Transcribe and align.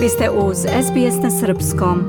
Vi 0.00 0.08
ste 0.08 0.30
uz 0.30 0.58
SBS 0.58 1.22
na 1.22 1.30
Srpskom. 1.30 2.04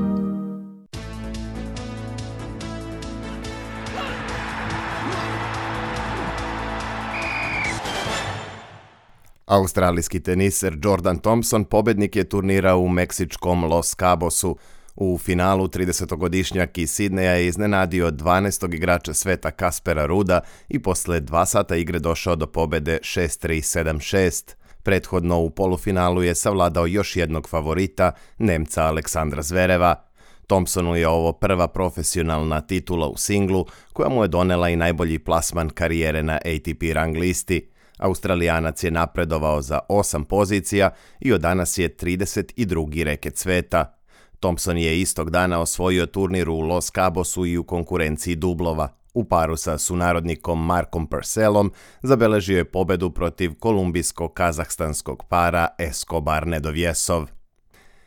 Australijski 9.46 10.20
teniser 10.20 10.78
Jordan 10.82 11.18
Thompson 11.18 11.64
pobednik 11.64 12.16
je 12.16 12.28
turnira 12.28 12.76
u 12.76 12.88
meksičkom 12.88 13.64
Los 13.64 13.94
Cabosu. 13.96 14.56
U 14.96 15.18
finalu 15.18 15.68
30-godišnjak 15.68 16.78
iz 16.78 16.90
Sidneja 16.90 17.32
je 17.32 17.46
iznenadio 17.46 18.10
12. 18.10 18.74
igrača 18.74 19.14
sveta 19.14 19.50
Kaspera 19.50 20.06
Ruda 20.06 20.40
i 20.68 20.82
posle 20.82 21.20
dva 21.20 21.46
sata 21.46 21.76
igre 21.76 21.98
došao 21.98 22.36
do 22.36 22.46
pobede 22.46 22.98
6-3-7-6. 23.02 24.61
Prethodno 24.82 25.40
u 25.40 25.50
polufinalu 25.50 26.22
je 26.22 26.34
savladao 26.34 26.86
još 26.86 27.16
jednog 27.16 27.48
favorita, 27.48 28.12
Nemca 28.38 28.82
Aleksandra 28.82 29.42
Zvereva. 29.42 30.04
Thompsonu 30.46 30.96
je 30.96 31.08
ovo 31.08 31.32
prva 31.32 31.68
profesionalna 31.68 32.60
titula 32.60 33.08
u 33.08 33.16
singlu, 33.16 33.66
koja 33.92 34.08
mu 34.08 34.24
je 34.24 34.28
donela 34.28 34.68
i 34.68 34.76
najbolji 34.76 35.18
plasman 35.18 35.70
karijere 35.70 36.22
na 36.22 36.34
ATP 36.34 36.82
rang 36.92 37.16
listi. 37.16 37.68
Australijanac 37.98 38.84
je 38.84 38.90
napredovao 38.90 39.62
za 39.62 39.78
osam 39.88 40.24
pozicija 40.24 40.90
i 41.20 41.32
od 41.32 41.40
danas 41.40 41.78
je 41.78 41.96
32. 41.96 43.04
reket 43.04 43.36
sveta. 43.36 43.98
Thompson 44.40 44.78
je 44.78 45.00
istog 45.00 45.30
dana 45.30 45.60
osvojio 45.60 46.06
turnir 46.06 46.48
u 46.48 46.60
Los 46.60 46.90
Cabosu 46.90 47.46
i 47.46 47.58
u 47.58 47.64
konkurenciji 47.64 48.36
dublova. 48.36 48.88
U 49.14 49.24
paru 49.24 49.56
sa 49.56 49.78
sunarodnikom 49.78 50.66
Markom 50.66 51.06
Purcellom 51.06 51.72
zabeležio 52.02 52.56
je 52.56 52.64
pobedu 52.64 53.10
protiv 53.10 53.50
kolumbijsko-kazahstanskog 53.60 55.24
para 55.28 55.68
Escobar 55.78 56.46
Nedovjesov. 56.46 57.26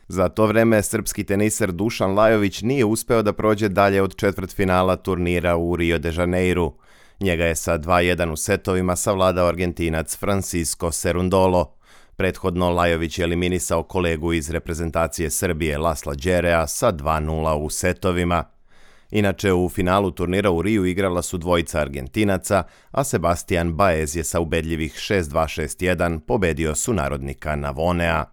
Za 0.08 0.28
to 0.28 0.46
vreme 0.46 0.82
srpski 0.82 1.24
teniser 1.24 1.72
Dušan 1.72 2.14
Lajović 2.14 2.62
nije 2.62 2.84
uspeo 2.84 3.22
da 3.22 3.32
prođe 3.32 3.68
dalje 3.68 4.02
od 4.02 4.16
četvrtfinala 4.16 4.96
turnira 4.96 5.56
u 5.56 5.76
Rio 5.76 5.98
de 5.98 6.12
Janeiro. 6.16 6.72
Njega 7.20 7.44
je 7.44 7.54
sa 7.56 7.78
2-1 7.78 8.32
u 8.32 8.36
setovima 8.36 8.96
savladao 8.96 9.48
Argentinac 9.48 10.16
Francisco 10.16 10.92
Serundolo. 10.92 11.74
Prethodno 12.16 12.70
Lajović 12.70 13.18
je 13.18 13.22
eliminisao 13.22 13.82
kolegu 13.82 14.32
iz 14.32 14.50
reprezentacije 14.50 15.30
Srbije 15.30 15.78
Lasla 15.78 16.14
Đerea 16.14 16.66
sa 16.66 16.92
2-0 16.92 17.52
u 17.54 17.70
setovima. 17.70 18.55
Inače, 19.10 19.52
u 19.52 19.68
finalu 19.68 20.10
turnira 20.10 20.50
u 20.50 20.62
Riju 20.62 20.84
igrala 20.84 21.22
su 21.22 21.38
dvojica 21.38 21.80
Argentinaca, 21.80 22.62
a 22.90 23.04
Sebastian 23.04 23.72
Baez 23.72 24.16
je 24.16 24.24
sa 24.24 24.40
ubedljivih 24.40 24.94
6-2-6-1 24.94 26.18
pobedio 26.18 26.74
sunarodnika 26.74 27.56
Navonea. 27.56 28.24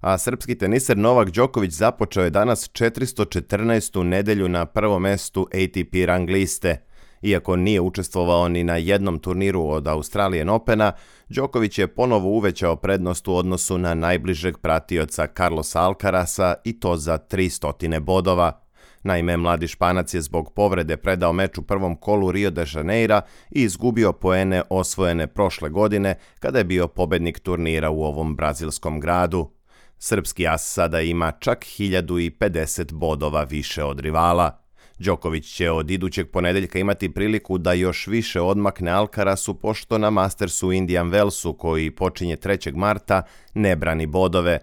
A 0.00 0.18
srpski 0.18 0.58
teniser 0.58 0.98
Novak 0.98 1.30
Đoković 1.30 1.72
započeo 1.72 2.24
je 2.24 2.30
danas 2.30 2.70
414. 2.70 4.02
nedelju 4.02 4.48
na 4.48 4.66
prvom 4.66 5.02
mestu 5.02 5.48
ATP 5.52 6.06
rang 6.06 6.30
liste– 6.30 6.76
iako 7.22 7.56
nije 7.56 7.80
učestvovao 7.80 8.48
ni 8.48 8.64
na 8.64 8.76
jednom 8.76 9.18
turniru 9.18 9.66
od 9.68 9.86
Australijan 9.86 10.48
Opena, 10.48 10.92
Đoković 11.28 11.78
je 11.78 11.86
ponovo 11.86 12.28
uvećao 12.28 12.76
prednost 12.76 13.28
u 13.28 13.34
odnosu 13.34 13.78
na 13.78 13.94
najbližeg 13.94 14.58
pratioca 14.58 15.26
Carlosa 15.36 15.80
Alcarasa 15.80 16.54
i 16.64 16.80
to 16.80 16.96
za 16.96 17.18
300 17.30 18.00
bodova. 18.00 18.60
Naime, 19.02 19.36
mladi 19.36 19.68
Španac 19.68 20.14
je 20.14 20.20
zbog 20.20 20.52
povrede 20.54 20.96
predao 20.96 21.32
meč 21.32 21.58
u 21.58 21.62
prvom 21.62 21.96
kolu 21.96 22.32
Rio 22.32 22.50
de 22.50 22.64
Janeira 22.74 23.20
i 23.50 23.62
izgubio 23.62 24.12
poene 24.12 24.62
osvojene 24.70 25.26
prošle 25.26 25.68
godine 25.68 26.14
kada 26.38 26.58
je 26.58 26.64
bio 26.64 26.88
pobednik 26.88 27.38
turnira 27.38 27.90
u 27.90 28.02
ovom 28.02 28.36
brazilskom 28.36 29.00
gradu. 29.00 29.50
Srpski 29.98 30.46
as 30.48 30.72
sada 30.72 31.00
ima 31.00 31.32
čak 31.40 31.64
1050 31.64 32.92
bodova 32.92 33.42
više 33.42 33.84
od 33.84 34.00
rivala. 34.00 34.58
Đoković 34.98 35.56
će 35.56 35.70
od 35.70 35.90
idućeg 35.90 36.30
ponedeljka 36.30 36.78
imati 36.78 37.14
priliku 37.14 37.58
da 37.58 37.72
još 37.72 38.06
više 38.06 38.40
odmakne 38.40 38.90
Alcarasu 38.90 39.54
pošto 39.54 39.98
na 39.98 40.10
Mastersu 40.10 40.72
Indian 40.72 41.10
Wellsu 41.10 41.56
koji 41.56 41.90
počinje 41.90 42.36
3. 42.36 42.76
marta 42.76 43.22
ne 43.54 43.76
brani 43.76 44.06
bodove. 44.06 44.58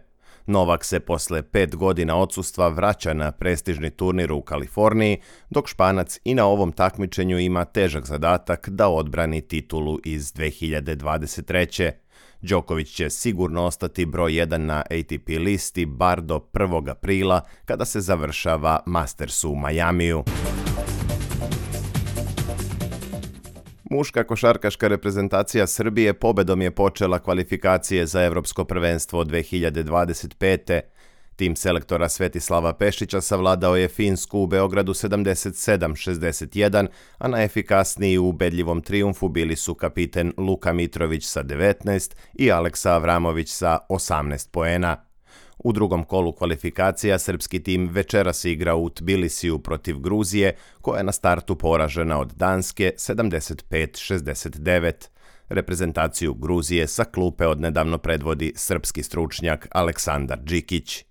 Novak 0.48 0.86
se 0.86 1.00
posle 1.00 1.44
pet 1.44 1.76
godina 1.76 2.16
odsustva 2.16 2.68
vraća 2.68 3.14
na 3.14 3.32
prestižni 3.32 3.90
turnir 3.90 4.32
u 4.32 4.42
Kaliforniji, 4.42 5.18
dok 5.50 5.68
Španac 5.68 6.20
i 6.24 6.34
na 6.34 6.46
ovom 6.46 6.72
takmičenju 6.72 7.40
ima 7.40 7.66
težak 7.66 8.06
zadatak 8.06 8.70
da 8.70 8.88
odbrani 8.88 9.42
titulu 9.42 10.00
iz 10.04 10.34
2023. 10.34 11.92
Đoković 12.42 12.96
će 12.96 13.10
sigurno 13.10 13.64
ostati 13.64 14.06
broj 14.06 14.32
1 14.32 14.58
na 14.58 14.78
ATP 14.80 15.30
listi 15.40 15.86
bar 15.86 16.22
do 16.22 16.40
1. 16.54 16.92
aprila 16.92 17.42
kada 17.66 17.86
se 17.86 18.02
završava 18.02 18.80
Masters 18.86 19.44
u 19.44 19.56
Majamiju. 19.56 20.24
Muška 23.90 24.24
košarkaška 24.24 24.88
reprezentacija 24.88 25.68
Srbije 25.68 26.14
pobedom 26.14 26.62
je 26.62 26.72
počela 26.72 27.20
kvalifikacije 27.20 28.06
za 28.06 28.24
Evropsko 28.24 28.64
prvenstvo 28.64 29.24
2025. 29.24 30.82
Tim 31.36 31.56
selektora 31.56 32.10
Svetislava 32.10 32.74
Pešića 32.74 33.22
savladao 33.22 33.76
je 33.76 33.88
Finsku 33.88 34.40
u 34.40 34.48
Beogradu 34.48 34.94
77-61, 34.94 36.88
a 37.18 37.28
najefikasniji 37.28 38.18
u 38.18 38.30
ubedljivom 38.30 38.82
triumfu 38.82 39.30
bili 39.30 39.56
su 39.56 39.76
kapiten 39.76 40.34
Luka 40.38 40.74
Mitrović 40.74 41.26
sa 41.26 41.44
19 41.44 42.16
i 42.34 42.52
Aleksa 42.52 42.92
Avramović 42.92 43.50
sa 43.50 43.78
18 43.90 44.52
poena. 44.52 45.05
U 45.58 45.72
drugom 45.72 46.04
kolu 46.04 46.34
kvalifikacija 46.34 47.20
srpski 47.20 47.64
tim 47.64 47.90
večeras 47.90 48.46
igra 48.46 48.76
u 48.76 48.90
Tbilisiju 48.90 49.60
protiv 49.60 50.00
Gruzije, 50.00 50.56
koja 50.82 50.98
je 50.98 51.04
na 51.04 51.12
startu 51.12 51.56
poražena 51.56 52.20
od 52.20 52.34
Danske 52.36 52.92
75-69. 52.98 54.92
Reprezentaciju 55.50 56.34
Gruzije 56.34 56.88
sa 56.88 57.04
klupe 57.04 57.48
odnedavno 57.48 57.98
predvodi 57.98 58.54
srpski 58.56 59.04
stručnjak 59.04 59.68
Aleksandar 59.72 60.40
Đikić. 60.40 61.06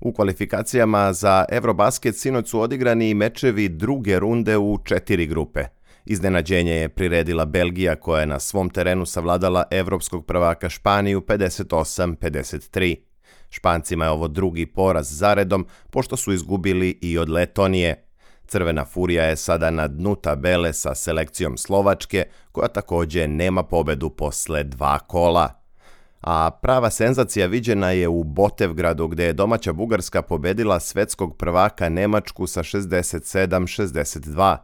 U 0.00 0.12
kvalifikacijama 0.12 1.12
za 1.12 1.44
Eurobasket 1.48 2.16
sinoć 2.16 2.48
su 2.48 2.60
odigrani 2.60 3.10
i 3.10 3.14
mečevi 3.14 3.68
druge 3.68 4.18
runde 4.18 4.58
u 4.58 4.78
četiri 4.84 5.26
grupe. 5.26 5.64
Iznenađenje 6.04 6.72
je 6.72 6.88
priredila 6.88 7.44
Belgija 7.44 7.96
koja 7.96 8.20
je 8.20 8.26
na 8.26 8.40
svom 8.40 8.70
terenu 8.70 9.06
savladala 9.06 9.64
evropskog 9.70 10.26
prvaka 10.26 10.68
Španiju 10.68 11.20
58-53. 11.20 13.13
Špancima 13.54 14.04
je 14.04 14.10
ovo 14.10 14.28
drugi 14.28 14.66
poraz 14.66 15.18
zaredom 15.18 15.66
pošto 15.90 16.16
su 16.16 16.32
izgubili 16.32 16.98
i 17.00 17.18
od 17.18 17.28
Letonije. 17.28 18.04
Crvena 18.46 18.84
furija 18.84 19.24
je 19.24 19.36
sada 19.36 19.70
na 19.70 19.88
dnu 19.88 20.14
tabele 20.14 20.72
sa 20.72 20.94
selekcijom 20.94 21.56
Slovačke 21.56 22.24
koja 22.52 22.68
takođe 22.68 23.28
nema 23.28 23.62
pobedu 23.62 24.10
posle 24.10 24.64
dva 24.64 24.98
kola 24.98 25.64
a 26.26 26.50
prava 26.50 26.90
senzacija 26.90 27.46
viđena 27.46 27.90
je 27.90 28.08
u 28.08 28.24
Botevgradu 28.24 29.08
gde 29.08 29.24
je 29.24 29.32
domaća 29.32 29.72
Bugarska 29.72 30.22
pobedila 30.22 30.80
svetskog 30.80 31.36
prvaka 31.36 31.88
Nemačku 31.88 32.46
sa 32.46 32.62
67-62. 32.62 34.56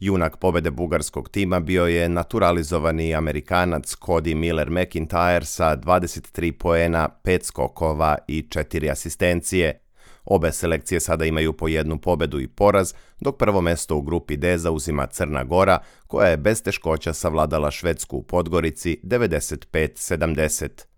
Junak 0.00 0.36
pobede 0.36 0.70
bugarskog 0.70 1.28
tima 1.28 1.60
bio 1.60 1.86
je 1.86 2.08
naturalizovani 2.08 3.14
Amerikanac 3.14 3.96
Cody 3.96 4.34
Miller 4.34 4.70
McIntyre 4.70 5.44
sa 5.44 5.76
23 5.76 6.52
poena, 6.52 7.08
5 7.24 7.44
skokova 7.44 8.18
i 8.28 8.42
4 8.42 8.90
asistencije. 8.90 9.80
Obe 10.24 10.52
selekcije 10.52 11.00
sada 11.00 11.24
imaju 11.24 11.52
po 11.52 11.68
jednu 11.68 11.98
pobedu 11.98 12.40
i 12.40 12.48
poraz, 12.48 12.94
dok 13.20 13.38
prvo 13.38 13.60
mesto 13.60 13.96
u 13.96 14.02
grupi 14.02 14.36
D 14.36 14.58
zauzima 14.58 15.06
Crna 15.06 15.44
Gora, 15.44 15.78
koja 16.06 16.28
je 16.28 16.36
bez 16.36 16.62
teškoća 16.62 17.12
savladala 17.12 17.70
Švedsku 17.70 18.16
u 18.16 18.22
Podgorici 18.22 19.00
95-70. 19.04 20.89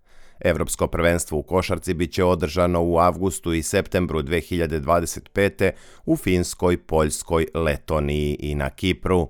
Evropsko 0.43 0.87
prvenstvo 0.87 1.37
u 1.37 1.43
košarci 1.43 1.93
biće 1.93 2.23
održano 2.23 2.83
u 2.83 2.97
avgustu 2.97 3.53
i 3.53 3.63
septembru 3.63 4.21
2025. 4.21 5.71
u 6.05 6.15
Finskoj, 6.17 6.77
Poljskoj, 6.77 7.47
Letoniji 7.53 8.37
i 8.39 8.55
na 8.55 8.69
Kipru. 8.69 9.29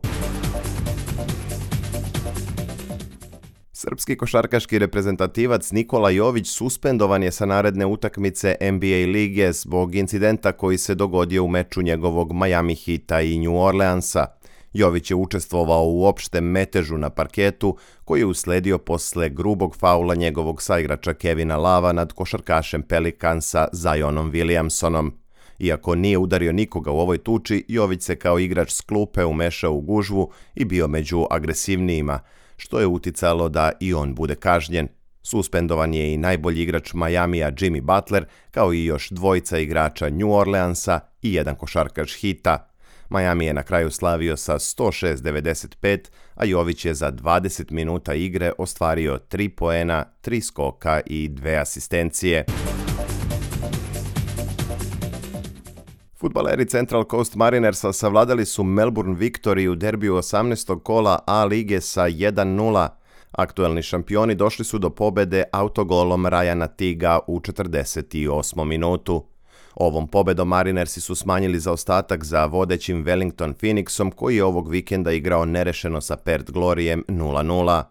Srpski 3.84 4.18
košarkaški 4.18 4.80
reprezentativac 4.80 5.72
Nikola 5.72 6.10
Jović 6.10 6.48
suspendovan 6.48 7.24
je 7.24 7.32
sa 7.32 7.46
naredne 7.46 7.86
utakmice 7.86 8.56
NBA 8.62 9.12
lige 9.12 9.52
zbog 9.52 9.96
incidenta 9.96 10.52
koji 10.52 10.78
se 10.78 10.96
dogodio 10.96 11.44
u 11.44 11.48
meču 11.48 11.82
njegovog 11.82 12.34
Miami 12.34 12.76
Hita 12.76 13.22
i 13.22 13.40
New 13.40 13.56
Orleansa. 13.56 14.26
Jović 14.74 15.12
je 15.12 15.16
učestvovao 15.16 15.86
u 15.86 16.06
opštem 16.06 16.44
metežu 16.44 16.98
na 16.98 17.10
parketu 17.10 17.78
koji 18.06 18.20
je 18.20 18.26
usledio 18.26 18.78
posle 18.78 19.30
grubog 19.30 19.76
faula 19.76 20.16
njegovog 20.16 20.62
saigrača 20.62 21.14
Kevina 21.14 21.58
Lava 21.58 21.94
nad 21.94 22.14
košarkašem 22.14 22.82
Pelikansa 22.82 23.68
Zajonom 23.72 24.32
Williamsonom. 24.32 25.12
Iako 25.60 25.96
nije 25.96 26.18
udario 26.18 26.52
nikoga 26.52 26.92
u 26.92 27.00
ovoj 27.00 27.18
tuči, 27.18 27.66
Jović 27.68 28.04
se 28.04 28.16
kao 28.16 28.40
igrač 28.40 28.72
s 28.72 28.82
klupe 28.82 29.26
umešao 29.26 29.74
u 29.74 29.82
gužvu 29.82 30.32
i 30.56 30.66
bio 30.66 30.88
među 30.88 31.26
agresivnijima, 31.30 32.20
što 32.58 32.80
je 32.80 32.88
uticalo 32.88 33.50
da 33.50 33.72
i 33.80 33.94
on 33.94 34.16
bude 34.16 34.36
kažnjen. 34.36 34.88
Suspendovan 35.22 35.94
je 35.94 36.14
i 36.14 36.18
najbolji 36.18 36.62
igrač 36.62 36.94
Majamija 36.94 37.52
Jimmy 37.52 37.82
Butler, 37.82 38.26
kao 38.52 38.74
i 38.74 38.86
još 38.86 39.10
dvojica 39.10 39.58
igrača 39.58 40.10
New 40.10 40.32
Orleansa 40.32 41.00
i 41.22 41.34
jedan 41.34 41.56
košarkaš 41.56 42.16
Hita. 42.20 42.73
Miami 43.14 43.46
je 43.46 43.54
na 43.54 43.64
kraju 43.64 43.92
slavio 43.92 44.38
sa 44.38 44.54
106.95, 44.60 46.10
a 46.36 46.46
Jović 46.46 46.86
je 46.86 46.94
za 46.94 47.12
20 47.12 47.72
minuta 47.72 48.14
igre 48.14 48.52
ostvario 48.58 49.20
3 49.32 49.50
poena, 49.50 50.06
3 50.22 50.42
skoka 50.42 51.02
i 51.06 51.30
2 51.30 51.62
asistencije. 51.62 52.46
Futbaleri 56.16 56.66
Central 56.66 57.04
Coast 57.12 57.36
Marinersa 57.36 57.94
savladali 57.94 58.46
su 58.46 58.64
Melbourne 58.64 59.16
Victory 59.16 59.68
u 59.68 59.76
derbiju 59.76 60.14
18. 60.16 60.80
kola 60.84 61.20
A 61.28 61.46
lige 61.46 61.82
sa 61.82 62.02
1-0. 62.02 62.88
Aktuelni 63.32 63.82
šampioni 63.82 64.36
došli 64.36 64.66
su 64.66 64.78
do 64.80 64.90
pobede 64.90 65.44
autogolom 65.52 66.26
Rajana 66.26 66.68
Tiga 66.68 67.20
u 67.28 67.40
48. 67.40 68.66
minutu. 68.66 69.33
Ovom 69.76 70.08
pobedom 70.08 70.48
Marinersi 70.48 71.02
su 71.02 71.16
smanjili 71.16 71.60
zaostatak 71.60 72.24
za 72.24 72.46
vodećim 72.46 73.06
Wellington 73.06 73.54
Phoenixom 73.54 74.12
koji 74.12 74.36
je 74.36 74.44
ovog 74.44 74.70
vikenda 74.70 75.12
igrao 75.12 75.46
nerešeno 75.46 76.02
sa 76.02 76.18
Perth 76.18 76.52
Glorijem 76.52 77.04
0-0. 77.08 77.84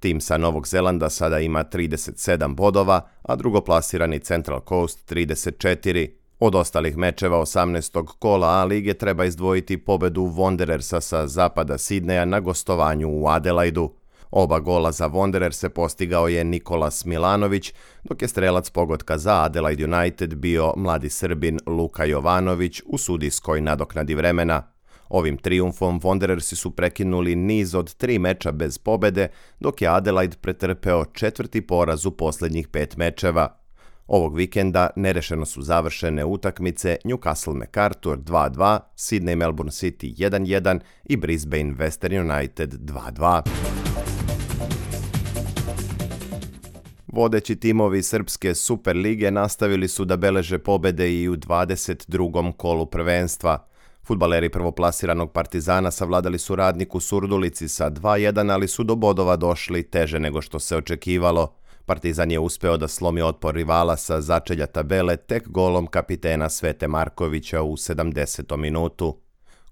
Tim 0.00 0.20
sa 0.20 0.38
Novog 0.38 0.68
Zelanda 0.68 1.10
sada 1.10 1.38
ima 1.38 1.64
37 1.64 2.54
bodova, 2.54 3.00
a 3.22 3.36
drugoplasirani 3.36 4.18
Central 4.18 4.60
Coast 4.68 5.12
34. 5.12 6.08
Od 6.40 6.54
ostalih 6.54 6.96
mečeva 6.96 7.38
18. 7.38 8.06
kola 8.18 8.48
A 8.48 8.64
lige 8.64 8.94
treba 8.94 9.24
izdvojiti 9.24 9.76
pobedu 9.76 10.22
Wanderersa 10.22 11.00
sa 11.00 11.26
zapada 11.26 11.78
Sidneja 11.78 12.24
na 12.24 12.40
gostovanju 12.40 13.08
u 13.08 13.28
Adelaidu. 13.28 13.92
Oba 14.38 14.58
gola 14.60 14.92
za 14.92 15.08
Wanderer 15.08 15.52
se 15.52 15.68
postigao 15.68 16.28
je 16.28 16.44
Nikolas 16.44 17.04
Milanović, 17.04 17.72
dok 18.04 18.22
je 18.22 18.28
strelac 18.28 18.70
pogotka 18.70 19.18
za 19.18 19.42
Adelaide 19.42 19.84
United 19.84 20.34
bio 20.34 20.72
mladi 20.76 21.10
Srbin 21.10 21.60
Luka 21.66 22.04
Jovanović 22.04 22.82
u 22.86 22.98
sudijskoj 22.98 23.60
nadoknadi 23.60 24.14
vremena. 24.14 24.62
Ovim 25.08 25.36
triumfom 25.36 26.00
Wanderersi 26.00 26.54
su 26.54 26.70
prekinuli 26.70 27.36
niz 27.36 27.74
od 27.74 27.94
tri 27.94 28.18
meča 28.18 28.52
bez 28.52 28.78
pobede, 28.78 29.28
dok 29.60 29.82
je 29.82 29.88
Adelaide 29.88 30.36
pretrpeo 30.40 31.04
četvrti 31.04 31.60
poraz 31.60 32.06
u 32.06 32.10
posljednjih 32.10 32.68
pet 32.68 32.96
mečeva. 32.96 33.58
Ovog 34.06 34.36
vikenda 34.36 34.90
nerešeno 34.96 35.46
su 35.46 35.62
završene 35.62 36.24
utakmice 36.24 36.96
Newcastle 37.04 37.54
MacArthur 37.54 38.18
2-2, 38.18 38.78
Sydney 38.96 39.36
Melbourne 39.36 39.72
City 39.72 40.30
1-1 40.30 40.80
i 41.04 41.16
Brisbane 41.16 41.74
Western 41.74 42.30
United 42.30 42.74
2-2. 42.74 43.85
Vodeći 47.16 47.56
timovi 47.56 48.02
Srpske 48.02 48.54
Super 48.54 48.96
Lige 48.96 49.30
nastavili 49.30 49.88
su 49.88 50.04
da 50.04 50.16
beleže 50.16 50.58
pobede 50.58 51.12
i 51.14 51.28
u 51.28 51.36
22. 51.36 52.52
kolu 52.52 52.86
prvenstva. 52.86 53.66
Futbaleri 54.06 54.48
prvoplasiranog 54.48 55.32
Partizana 55.32 55.90
savladali 55.90 56.38
su 56.38 56.56
radnik 56.56 56.94
u 56.94 57.00
Surdulici 57.00 57.68
sa 57.68 57.90
2-1, 57.90 58.52
ali 58.52 58.68
su 58.68 58.84
do 58.84 58.94
bodova 58.94 59.36
došli 59.36 59.82
teže 59.82 60.20
nego 60.20 60.42
što 60.42 60.58
se 60.58 60.76
očekivalo. 60.76 61.54
Partizan 61.86 62.30
je 62.30 62.38
uspeo 62.38 62.76
da 62.76 62.88
slomi 62.88 63.22
otpor 63.22 63.54
rivala 63.54 63.96
sa 63.96 64.20
začelja 64.20 64.66
tabele 64.66 65.16
tek 65.16 65.48
golom 65.48 65.86
kapitena 65.86 66.48
Svete 66.48 66.88
Markovića 66.88 67.62
u 67.62 67.72
70. 67.72 68.56
minutu. 68.56 69.16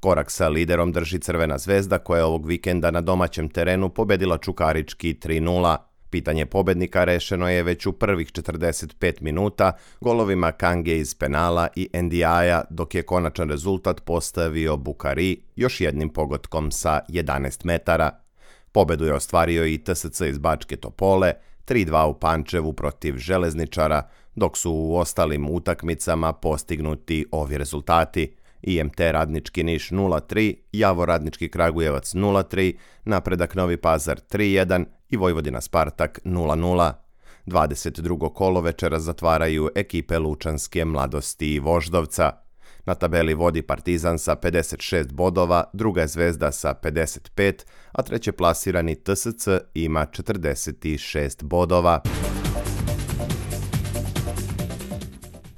Korak 0.00 0.30
sa 0.30 0.48
liderom 0.48 0.92
drži 0.92 1.18
Crvena 1.18 1.58
zvezda 1.58 1.98
koja 1.98 2.18
je 2.18 2.24
ovog 2.24 2.46
vikenda 2.46 2.90
na 2.90 3.00
domaćem 3.00 3.48
terenu 3.48 3.88
pobedila 3.88 4.38
Čukarički 4.38 5.14
3-0. 5.14 5.93
Pitanje 6.14 6.46
pobednika 6.46 7.04
rešeno 7.04 7.48
je 7.48 7.62
već 7.62 7.86
u 7.86 7.92
prvih 7.92 8.32
45 8.32 9.22
minuta 9.22 9.72
golovima 10.00 10.52
Kange 10.52 10.98
iz 10.98 11.14
penala 11.14 11.68
i 11.76 11.88
Ndiaja, 11.94 12.64
dok 12.70 12.94
je 12.94 13.02
konačan 13.02 13.48
rezultat 13.48 14.00
postavio 14.04 14.76
Bukari 14.76 15.36
još 15.56 15.80
jednim 15.80 16.08
pogotkom 16.08 16.70
sa 16.70 17.00
11 17.08 17.64
metara. 17.64 18.10
Pobedu 18.72 19.04
je 19.04 19.14
ostvario 19.14 19.66
i 19.66 19.78
TSC 19.78 20.20
iz 20.20 20.38
Bačke 20.38 20.76
Topole, 20.76 21.32
3-2 21.66 22.04
u 22.04 22.14
Pančevu 22.14 22.72
protiv 22.72 23.16
Železničara, 23.16 24.02
dok 24.34 24.58
su 24.58 24.72
u 24.72 24.96
ostalim 24.96 25.50
utakmicama 25.50 26.32
postignuti 26.32 27.26
ovi 27.30 27.58
rezultati. 27.58 28.34
IMT 28.62 29.00
Radnički 29.00 29.62
Niš 29.62 29.90
0-3, 29.90 30.54
Javo 30.72 31.06
Radnički 31.06 31.48
Kragujevac 31.48 32.14
0-3, 32.14 32.74
Napredak 33.04 33.54
Novi 33.54 33.76
Pazar 33.76 34.20
3-1 34.30 34.84
i 35.14 35.16
Vojvodina 35.16 35.60
Spartak 35.60 36.20
0-0. 36.24 36.92
22. 37.46 38.32
kolo 38.32 38.60
večera 38.60 38.98
zatvaraju 38.98 39.68
ekipe 39.74 40.18
Lučanske 40.18 40.84
mladosti 40.84 41.54
i 41.54 41.58
Voždovca. 41.58 42.32
Na 42.86 42.94
tabeli 42.94 43.34
vodi 43.34 43.62
Partizan 43.62 44.18
sa 44.18 44.36
56 44.36 45.12
bodova, 45.12 45.64
druga 45.72 46.00
je 46.00 46.08
Zvezda 46.08 46.52
sa 46.52 46.74
55, 46.82 47.64
a 47.92 48.02
treće 48.02 48.32
plasirani 48.32 48.94
TSC 48.94 49.48
ima 49.74 50.06
46 50.06 51.44
bodova. 51.44 52.00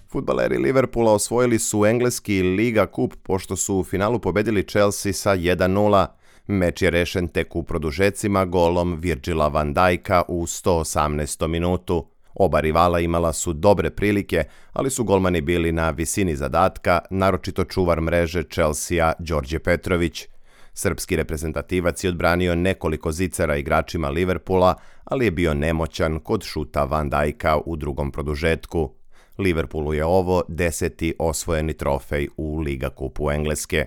Futbaleri 0.09 0.59
Liverpoola 0.59 1.13
osvojili 1.13 1.59
su 1.59 1.87
engleski 1.87 2.43
Liga 2.43 2.87
Kup 2.87 3.15
pošto 3.23 3.57
su 3.57 3.77
u 3.77 3.85
finalu 3.85 4.19
pobedili 4.19 4.69
Chelsea 4.69 5.13
sa 5.13 5.37
1-0. 5.37 6.07
Meč 6.47 6.83
je 6.83 6.91
rešen 6.91 7.29
tek 7.29 7.57
u 7.57 7.63
produžecima 7.63 8.45
golom 8.45 8.97
Virgila 9.01 9.49
van 9.49 9.75
Dijka 9.75 10.23
u 10.29 10.43
118. 10.43 11.47
minutu. 11.47 12.07
Oba 12.35 12.61
rivala 12.61 13.01
imala 13.01 13.33
su 13.33 13.53
dobre 13.53 13.91
prilike, 13.91 14.45
ali 14.73 14.91
su 14.91 15.05
golmani 15.05 15.41
bili 15.41 15.73
na 15.73 15.91
visini 15.91 16.37
zadatka, 16.37 16.99
naročito 17.11 17.65
čuvar 17.65 18.01
mreže 18.01 18.43
Chelsea 18.43 19.13
Đorđe 19.19 19.59
Petrović. 19.59 20.27
Srpski 20.75 21.17
reprezentativac 21.17 22.05
je 22.05 22.11
odbranio 22.11 22.55
nekoliko 22.55 23.13
zicera 23.13 23.57
igračima 23.57 24.09
Liverpoola, 24.09 24.75
ali 25.05 25.25
je 25.25 25.31
bio 25.31 25.55
nemoćan 25.55 26.21
kod 26.21 26.45
šuta 26.45 26.85
Van 26.85 27.11
Dijka 27.11 27.59
u 27.67 27.77
drugom 27.77 28.11
produžetku. 28.13 28.95
Liverpoolu 29.39 29.95
je 29.95 30.05
ovo 30.05 30.43
deseti 30.49 31.15
osvojeni 31.19 31.75
trofej 31.75 32.29
u 32.37 32.59
Liga 32.59 32.91
kupu 32.91 33.31
Engleske. 33.31 33.87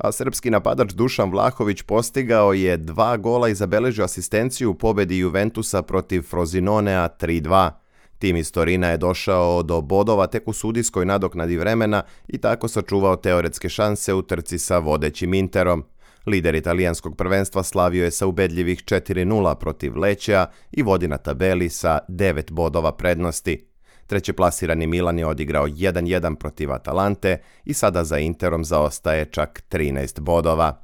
A 0.00 0.12
srpski 0.12 0.50
napadač 0.50 0.92
Dušan 0.92 1.30
Vlahović 1.30 1.82
postigao 1.82 2.52
je 2.52 2.76
dva 2.76 3.16
gola 3.16 3.48
i 3.48 3.54
zabeležio 3.54 4.04
asistenciju 4.04 4.70
u 4.70 4.74
pobedi 4.74 5.18
Juventusa 5.18 5.82
protiv 5.82 6.22
Frozinonea 6.22 7.08
3-2. 7.20 7.70
Tim 8.18 8.36
iz 8.36 8.52
Torina 8.52 8.88
je 8.88 8.96
došao 8.96 9.62
do 9.62 9.80
bodova 9.80 10.26
tek 10.26 10.48
u 10.48 10.52
sudijskoj 10.52 11.06
nadoknadi 11.06 11.56
vremena 11.56 12.02
i 12.28 12.38
tako 12.38 12.68
sačuvao 12.68 13.16
teoretske 13.16 13.68
šanse 13.68 14.14
u 14.14 14.22
trci 14.22 14.58
sa 14.58 14.78
vodećim 14.78 15.34
Interom. 15.34 15.84
Lider 16.26 16.54
italijanskog 16.54 17.16
prvenstva 17.16 17.62
slavio 17.62 18.04
je 18.04 18.10
sa 18.10 18.26
ubedljivih 18.26 18.84
4-0 18.84 19.54
protiv 19.54 19.98
Lećea 19.98 20.46
i 20.70 20.82
vodi 20.82 21.08
na 21.08 21.18
tabeli 21.18 21.68
sa 21.68 21.98
9 22.08 22.50
bodova 22.50 22.92
prednosti. 22.92 23.69
Treće 24.10 24.32
plasirani 24.32 24.86
Milan 24.86 25.18
je 25.18 25.26
odigrao 25.26 25.66
1-1 25.66 26.34
protiv 26.34 26.72
Atalante 26.72 27.38
i 27.64 27.74
sada 27.74 28.04
za 28.04 28.18
Interom 28.18 28.64
zaostaje 28.64 29.24
čak 29.24 29.62
13 29.70 30.20
bodova. 30.20 30.82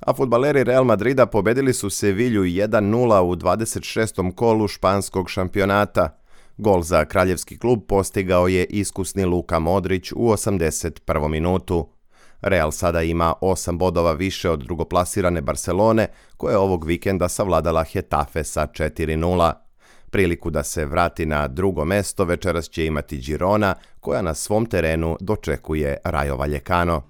A 0.00 0.14
futbaleri 0.14 0.64
Real 0.64 0.84
Madrida 0.84 1.26
pobedili 1.26 1.72
su 1.72 1.90
Sevilju 1.90 2.42
1-0 2.42 3.20
u 3.20 3.36
26. 3.36 4.34
kolu 4.34 4.68
španskog 4.68 5.30
šampionata. 5.30 6.18
Gol 6.56 6.82
za 6.82 7.04
kraljevski 7.04 7.58
klub 7.58 7.80
postigao 7.88 8.48
je 8.48 8.64
iskusni 8.64 9.24
Luka 9.24 9.58
Modrić 9.58 10.12
u 10.12 10.16
81. 10.16 11.28
minutu. 11.28 11.88
Real 12.40 12.70
sada 12.70 13.02
ima 13.02 13.34
8 13.40 13.78
bodova 13.78 14.12
više 14.12 14.50
od 14.50 14.62
drugoplasirane 14.62 15.40
Barcelone, 15.40 16.06
koja 16.36 16.52
je 16.52 16.58
ovog 16.58 16.84
vikenda 16.84 17.28
savladala 17.28 17.84
Hetafe 17.84 18.44
sa 18.44 18.66
4-0. 18.66 19.69
Priliku 20.10 20.50
da 20.50 20.62
se 20.62 20.86
vrati 20.86 21.26
na 21.26 21.48
drugo 21.48 21.84
mesto 21.84 22.24
večeras 22.24 22.68
će 22.68 22.86
imati 22.86 23.18
Girona, 23.18 23.74
koja 24.00 24.22
na 24.22 24.34
svom 24.34 24.66
terenu 24.66 25.16
dočekuje 25.20 25.96
Rajo 26.04 26.36
Valjekano. 26.36 27.02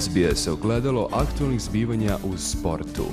SBS 0.00 0.48
ogledalo 0.48 1.08
aktualnih 1.12 1.60
zbivanja 1.60 2.16
u 2.24 2.38
sportu. 2.38 3.04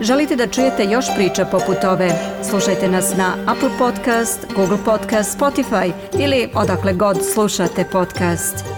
Želite 0.00 0.36
da 0.36 0.46
čujete 0.46 0.84
još 0.84 1.06
priča 1.16 1.44
poput 1.44 1.84
ove? 1.84 2.10
Slušajte 2.50 2.88
nas 2.88 3.16
na 3.16 3.34
Apple 3.46 3.70
Podcast, 3.78 4.46
Google 4.56 4.78
Podcast, 4.84 5.38
Spotify 5.38 5.92
ili 6.18 6.48
odakle 6.54 6.92
god 6.92 7.16
slušate 7.34 7.84
podcast. 7.92 8.75